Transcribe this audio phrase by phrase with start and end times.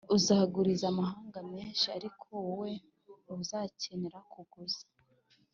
[0.17, 2.71] uzaguriza amahanga menshi ariko wowe
[3.23, 4.83] ntuzakenera kuguza